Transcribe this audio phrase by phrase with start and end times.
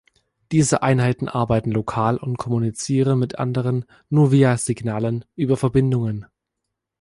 [0.51, 6.25] Diese Einheiten arbeiten lokal und kommunizieren mit anderen nur via Signalen über Verbindungen.